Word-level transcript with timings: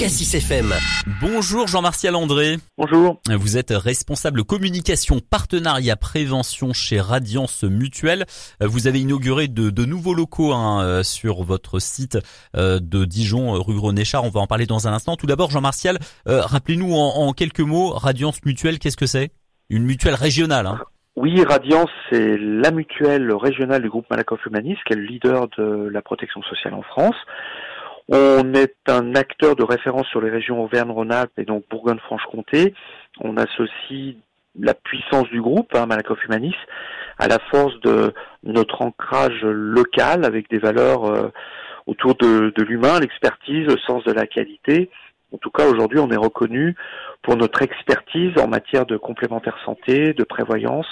Cassis 0.00 0.34
FM. 0.34 0.72
Bonjour 1.20 1.66
Jean-Martial 1.66 2.14
André. 2.14 2.56
Bonjour. 2.78 3.20
Vous 3.28 3.58
êtes 3.58 3.70
responsable 3.70 4.44
communication, 4.44 5.20
partenariat, 5.20 5.94
prévention 5.94 6.72
chez 6.72 6.98
Radiance 7.02 7.64
Mutuelle. 7.64 8.24
Vous 8.62 8.86
avez 8.86 9.00
inauguré 9.00 9.46
de, 9.46 9.68
de 9.68 9.84
nouveaux 9.84 10.14
locaux 10.14 10.54
hein, 10.54 10.82
euh, 10.82 11.02
sur 11.02 11.42
votre 11.42 11.80
site 11.80 12.16
euh, 12.56 12.80
de 12.80 13.04
Dijon, 13.04 13.52
rue 13.52 13.78
René 13.78 14.06
Char. 14.06 14.24
On 14.24 14.30
va 14.30 14.40
en 14.40 14.46
parler 14.46 14.64
dans 14.64 14.88
un 14.88 14.94
instant. 14.94 15.16
Tout 15.16 15.26
d'abord, 15.26 15.50
Jean-Martial, 15.50 15.98
euh, 16.26 16.40
rappelez-nous 16.40 16.94
en, 16.94 17.26
en, 17.26 17.32
quelques 17.34 17.60
mots, 17.60 17.90
Radiance 17.90 18.42
Mutuelle, 18.46 18.78
qu'est-ce 18.78 18.96
que 18.96 19.04
c'est? 19.04 19.32
Une 19.68 19.84
mutuelle 19.84 20.14
régionale. 20.14 20.66
Hein 20.66 20.78
oui, 21.16 21.44
Radiance, 21.44 21.90
c'est 22.08 22.38
la 22.38 22.70
mutuelle 22.70 23.30
régionale 23.34 23.82
du 23.82 23.90
groupe 23.90 24.06
Malakoff 24.08 24.46
Humanis, 24.46 24.78
qui 24.86 24.94
est 24.94 24.96
le 24.96 25.02
leader 25.02 25.48
de 25.58 25.90
la 25.92 26.00
protection 26.00 26.40
sociale 26.42 26.72
en 26.72 26.80
France. 26.80 27.16
On 28.12 28.54
est 28.54 28.74
un 28.88 29.14
acteur 29.14 29.54
de 29.54 29.62
référence 29.62 30.08
sur 30.08 30.20
les 30.20 30.30
régions 30.30 30.60
Auvergne-Rhône-Alpes 30.64 31.38
et 31.38 31.44
donc 31.44 31.62
Bourgogne-Franche-Comté. 31.70 32.74
On 33.20 33.36
associe 33.36 34.16
la 34.58 34.74
puissance 34.74 35.28
du 35.28 35.40
groupe, 35.40 35.72
hein, 35.76 35.86
Malakoff 35.86 36.24
Humanis, 36.24 36.56
à 37.18 37.28
la 37.28 37.38
force 37.52 37.78
de 37.82 38.12
notre 38.42 38.82
ancrage 38.82 39.42
local 39.44 40.24
avec 40.24 40.50
des 40.50 40.58
valeurs 40.58 41.04
euh, 41.04 41.30
autour 41.86 42.16
de, 42.16 42.52
de 42.56 42.62
l'humain, 42.64 42.98
l'expertise, 42.98 43.68
le 43.68 43.78
sens 43.86 44.02
de 44.02 44.12
la 44.12 44.26
qualité. 44.26 44.90
En 45.32 45.38
tout 45.38 45.50
cas, 45.50 45.68
aujourd'hui, 45.68 46.00
on 46.00 46.10
est 46.10 46.16
reconnu 46.16 46.74
pour 47.22 47.36
notre 47.36 47.62
expertise 47.62 48.36
en 48.38 48.48
matière 48.48 48.86
de 48.86 48.96
complémentaire 48.96 49.56
santé, 49.64 50.14
de 50.14 50.24
prévoyance 50.24 50.88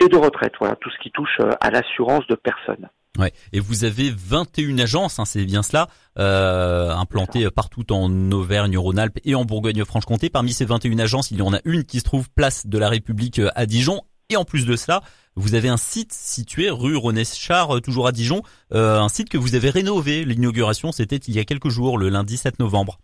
et 0.00 0.08
de 0.08 0.16
retraite. 0.16 0.54
Voilà, 0.58 0.76
tout 0.76 0.88
ce 0.88 0.98
qui 0.98 1.10
touche 1.10 1.40
euh, 1.40 1.50
à 1.60 1.70
l'assurance 1.70 2.26
de 2.28 2.36
personnes. 2.36 2.88
Ouais. 3.18 3.32
Et 3.52 3.60
vous 3.60 3.84
avez 3.84 4.10
21 4.10 4.78
agences, 4.78 5.18
hein, 5.18 5.26
c'est 5.26 5.44
bien 5.44 5.62
cela, 5.62 5.88
euh, 6.18 6.90
implantées 6.90 7.46
partout 7.50 7.92
en 7.92 8.30
Auvergne-Rhône-Alpes 8.30 9.18
et 9.24 9.34
en 9.34 9.44
Bourgogne-Franche-Comté. 9.44 10.30
Parmi 10.30 10.52
ces 10.52 10.64
21 10.64 10.98
agences, 10.98 11.30
il 11.30 11.38
y 11.38 11.42
en 11.42 11.52
a 11.52 11.60
une 11.64 11.84
qui 11.84 11.98
se 11.98 12.04
trouve 12.04 12.30
place 12.30 12.66
de 12.66 12.78
la 12.78 12.88
République 12.88 13.38
euh, 13.38 13.50
à 13.54 13.66
Dijon. 13.66 14.00
Et 14.30 14.36
en 14.36 14.44
plus 14.46 14.64
de 14.64 14.76
cela, 14.76 15.02
vous 15.36 15.54
avez 15.54 15.68
un 15.68 15.76
site 15.76 16.12
situé 16.12 16.70
rue 16.70 16.96
René 16.96 17.24
Char, 17.24 17.76
euh, 17.76 17.80
toujours 17.80 18.06
à 18.06 18.12
Dijon, 18.12 18.42
euh, 18.72 18.98
un 18.98 19.08
site 19.08 19.28
que 19.28 19.36
vous 19.36 19.54
avez 19.54 19.68
rénové. 19.68 20.24
L'inauguration, 20.24 20.90
c'était 20.90 21.16
il 21.16 21.34
y 21.34 21.38
a 21.38 21.44
quelques 21.44 21.68
jours, 21.68 21.98
le 21.98 22.08
lundi 22.08 22.38
7 22.38 22.58
novembre. 22.58 22.98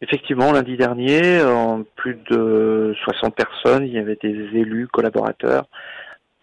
Effectivement, 0.00 0.52
lundi 0.52 0.76
dernier, 0.76 1.42
en 1.42 1.82
plus 1.96 2.18
de 2.30 2.94
60 3.04 3.34
personnes, 3.34 3.84
il 3.86 3.92
y 3.92 3.98
avait 3.98 4.18
des 4.22 4.34
élus, 4.52 4.86
collaborateurs, 4.88 5.66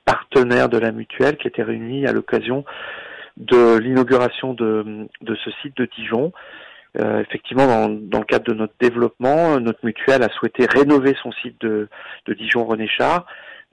partenaires 0.06 0.70
de 0.70 0.78
la 0.78 0.92
mutuelle 0.92 1.38
qui 1.38 1.48
étaient 1.48 1.64
réunis 1.64 2.08
à 2.08 2.14
l'occasion 2.14 2.66
de 3.38 3.78
l'inauguration 3.78 4.54
de, 4.54 5.08
de, 5.22 5.36
ce 5.36 5.52
site 5.62 5.76
de 5.78 5.88
Dijon. 5.98 6.32
Euh, 7.00 7.22
effectivement, 7.22 7.68
dans, 7.68 7.90
dans, 7.90 8.20
le 8.20 8.26
cadre 8.26 8.46
de 8.46 8.54
notre 8.54 8.74
développement, 8.80 9.60
notre 9.60 9.86
mutuelle 9.86 10.24
a 10.24 10.30
souhaité 10.30 10.66
rénover 10.66 11.16
son 11.24 11.32
site 11.32 11.60
de, 11.62 11.88
de 12.26 12.34
Dijon-René 12.34 12.88
Char, 12.88 13.26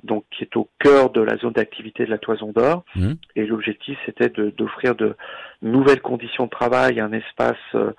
donc 0.05 0.25
qui 0.31 0.45
est 0.45 0.56
au 0.56 0.69
cœur 0.79 1.11
de 1.11 1.21
la 1.21 1.37
zone 1.37 1.53
d'activité 1.53 2.05
de 2.05 2.11
la 2.11 2.19
Toison 2.19 2.53
d'Or. 2.53 2.84
Mmh. 2.95 3.15
Et 3.34 3.47
l'objectif, 3.47 3.99
c'était 4.06 4.29
d'offrir 4.29 4.95
de, 4.95 5.17
de, 5.62 5.69
nouvelles 5.69 6.01
conditions 6.01 6.45
de 6.45 6.51
travail, 6.51 7.01
un 7.01 7.12
espace 7.12 7.56
euh, 7.75 7.91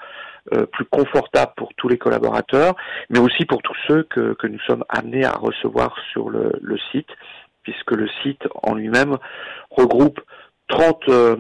euh, 0.54 0.66
plus 0.66 0.86
confortable 0.86 1.52
pour 1.58 1.74
tous 1.76 1.90
les 1.90 1.98
collaborateurs, 1.98 2.76
mais 3.10 3.20
aussi 3.20 3.46
pour 3.46 3.62
tous 3.62 3.76
ceux 3.88 4.04
que, 4.04 4.34
que 4.34 4.48
nous 4.48 4.60
sommes 4.60 4.86
amenés 4.88 5.26
à 5.26 5.32
recevoir 5.32 5.96
sur 6.14 6.30
le, 6.30 6.54
le 6.62 6.78
site 6.92 7.10
puisque 7.64 7.92
le 7.92 8.08
site 8.24 8.48
en 8.64 8.76
lui-même 8.76 9.18
regroupe 9.70 10.20
30 10.70 11.10
euh, 11.10 11.36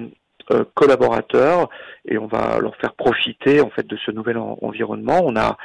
euh, 0.51 0.63
collaborateurs 0.73 1.69
et 2.05 2.17
on 2.17 2.27
va 2.27 2.59
leur 2.59 2.75
faire 2.77 2.93
profiter 2.93 3.61
en 3.61 3.69
fait 3.69 3.87
de 3.87 3.97
ce 4.05 4.11
nouvel 4.11 4.37
en 4.37 4.57
environnement. 4.61 5.21
On 5.23 5.35
a 5.35 5.57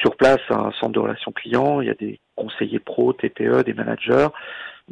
sur 0.00 0.16
place 0.16 0.40
un 0.50 0.70
centre 0.80 0.92
de 0.92 0.98
relations 0.98 1.32
clients, 1.32 1.80
il 1.80 1.88
y 1.88 1.90
a 1.90 1.94
des 1.94 2.18
conseillers 2.34 2.78
pro, 2.78 3.12
TPE, 3.12 3.62
des 3.64 3.74
managers, 3.74 4.28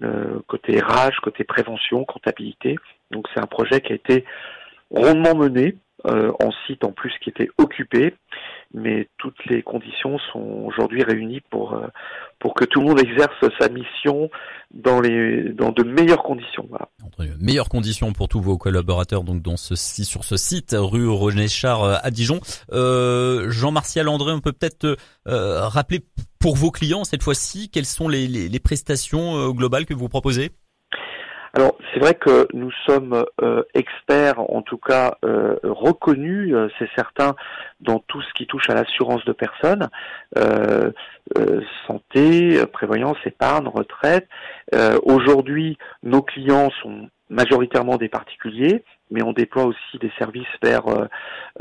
euh, 0.02 0.40
côté 0.46 0.78
RH, 0.80 1.20
côté 1.22 1.44
prévention, 1.44 2.04
comptabilité. 2.04 2.76
Donc 3.10 3.26
c'est 3.32 3.40
un 3.40 3.46
projet 3.46 3.80
qui 3.80 3.92
a 3.92 3.96
été 3.96 4.24
rondement 4.90 5.34
mené 5.34 5.76
en 6.02 6.50
site 6.66 6.82
en 6.82 6.92
plus 6.92 7.12
qui 7.20 7.28
était 7.28 7.50
occupé, 7.58 8.14
mais 8.72 9.06
toutes 9.18 9.44
les 9.44 9.62
conditions 9.62 10.18
sont 10.32 10.64
aujourd'hui 10.64 11.02
réunies 11.02 11.42
pour 11.50 11.78
pour 12.40 12.54
que 12.54 12.64
tout 12.64 12.80
le 12.80 12.88
monde 12.88 13.00
exerce 13.00 13.44
sa 13.60 13.68
mission 13.68 14.30
dans 14.72 15.00
les 15.00 15.52
dans 15.52 15.70
de 15.70 15.84
meilleures 15.84 16.22
conditions. 16.22 16.66
Voilà. 16.68 16.88
Meilleures 17.38 17.68
conditions 17.68 18.12
pour 18.12 18.28
tous 18.28 18.40
vos 18.40 18.56
collaborateurs 18.56 19.22
donc 19.22 19.42
dans 19.42 19.56
ce 19.56 19.74
sur 19.76 20.24
ce 20.24 20.36
site 20.36 20.74
rue 20.76 21.08
René 21.08 21.48
Char 21.48 21.82
euh, 21.82 21.96
à 22.02 22.10
Dijon. 22.10 22.40
Euh, 22.72 23.50
Jean-Martial 23.50 24.08
André, 24.08 24.32
on 24.32 24.40
peut 24.40 24.52
peut-être 24.52 24.96
euh, 25.28 25.68
rappeler 25.68 26.00
pour 26.38 26.56
vos 26.56 26.70
clients 26.70 27.04
cette 27.04 27.22
fois-ci 27.22 27.68
quelles 27.68 27.86
sont 27.86 28.08
les, 28.08 28.26
les, 28.26 28.48
les 28.48 28.60
prestations 28.60 29.50
globales 29.50 29.84
que 29.84 29.94
vous 29.94 30.08
proposez? 30.08 30.50
Alors 31.52 31.76
c'est 31.92 32.00
vrai 32.00 32.14
que 32.14 32.46
nous 32.52 32.70
sommes 32.86 33.24
euh, 33.42 33.62
experts, 33.74 34.38
en 34.38 34.62
tout 34.62 34.78
cas 34.78 35.16
euh, 35.24 35.56
reconnus, 35.64 36.54
euh, 36.54 36.68
c'est 36.78 36.88
certain, 36.94 37.34
dans 37.80 37.98
tout 37.98 38.22
ce 38.22 38.32
qui 38.34 38.46
touche 38.46 38.70
à 38.70 38.74
l'assurance 38.74 39.24
de 39.24 39.32
personnes, 39.32 39.88
euh, 40.38 40.90
santé, 41.86 42.64
prévoyance, 42.72 43.16
épargne, 43.24 43.68
retraite. 43.68 44.28
Aujourd'hui, 45.04 45.78
nos 46.02 46.22
clients 46.22 46.70
sont 46.82 47.08
majoritairement 47.28 47.96
des 47.96 48.08
particuliers, 48.08 48.82
mais 49.10 49.22
on 49.22 49.32
déploie 49.32 49.64
aussi 49.64 49.98
des 50.00 50.10
services 50.18 50.48
vers 50.62 50.82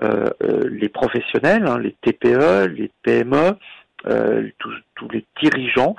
les 0.01 0.89
professionnels, 0.89 1.65
hein, 1.67 1.77
les 1.77 1.95
TPE, 2.01 2.67
les 2.67 2.91
PME, 3.03 3.57
euh, 4.07 4.49
tous, 4.59 5.09
les 5.11 5.25
dirigeants 5.41 5.95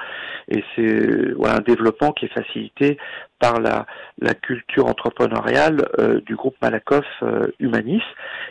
et 0.49 0.63
c'est 0.75 1.33
un 1.47 1.61
développement 1.61 2.13
qui 2.13 2.27
est 2.27 2.33
facilité 2.33 2.99
par 3.39 3.61
la, 3.61 3.87
la 4.19 4.35
culture 4.35 4.87
entrepreneuriale 4.87 5.89
euh, 5.99 6.21
du 6.21 6.37
groupe 6.37 6.57
Malakoff 6.61 7.07
euh, 7.23 7.49
Humanis. 7.59 8.03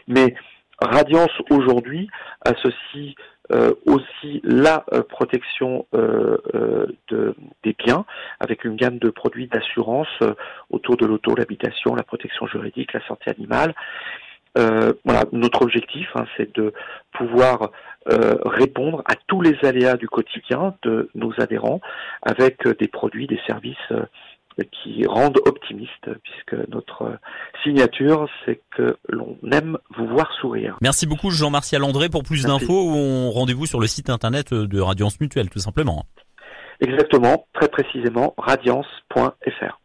Mais 0.08 0.34
Radiance 0.82 1.32
aujourd'hui 1.50 2.10
associe 2.46 3.16
euh, 3.52 3.74
aussi 3.86 4.42
la 4.44 4.86
euh, 4.94 5.04
protection 5.04 5.86
de, 5.94 7.36
des 7.64 7.76
biens 7.78 8.06
avec 8.40 8.64
une 8.64 8.76
gamme 8.76 8.98
de 8.98 9.10
produits 9.10 9.48
d'assurance 9.48 10.20
autour 10.70 10.98
de 10.98 11.06
l'auto, 11.06 11.36
l'habitation, 11.36 11.96
la 11.96 12.04
protection 12.04 12.48
juridique, 12.48 12.94
la 12.94 13.06
santé 13.08 13.31
animale. 13.31 13.74
Voilà, 14.56 15.24
notre 15.32 15.62
objectif, 15.62 16.08
hein, 16.16 16.26
c'est 16.38 16.56
de 16.56 16.74
pouvoir 17.14 17.72
euh, 18.08 18.36
répondre 18.46 19.04
à 19.06 19.14
tous 19.28 19.42
les 19.42 19.56
aléas 19.62 19.96
du 19.96 20.08
quotidien 20.08 20.74
de 20.84 21.10
nos 21.16 21.32
adhérents 21.38 21.82
avec 22.24 22.66
euh, 22.66 22.74
des 22.80 22.88
produits, 22.88 23.28
des 23.28 23.40
services 23.46 23.76
euh, 23.92 24.04
qui 24.72 25.06
rendent 25.06 25.38
optimistes, 25.46 26.10
puisque 26.24 26.70
notre 26.70 27.20
signature, 27.64 28.28
c'est 28.46 28.62
que 28.76 28.98
l'on 29.08 29.38
aime 29.52 29.78
vous 29.96 30.08
voir 30.08 30.32
sourire. 30.42 30.78
Merci 30.81 31.08
beaucoup 31.08 31.30
Jean-Martial 31.30 31.84
André. 31.84 32.10
Pour 32.10 32.24
plus 32.24 32.46
d'infos, 32.46 33.31
rendez-vous 33.31 33.66
sur 33.66 33.80
le 33.80 33.88
site 33.88 34.10
internet 34.10 34.54
de 34.54 34.81
Radiance 34.81 35.20
Mutuelle, 35.22 35.50
tout 35.50 35.60
simplement. 35.60 36.06
Exactement, 36.81 37.46
très 37.54 37.68
précisément, 37.68 38.34
radiance.fr. 38.38 39.78